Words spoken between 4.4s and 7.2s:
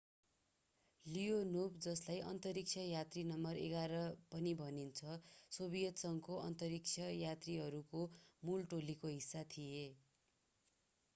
भनिन्छ सोभियत संघको अन्तरिक्ष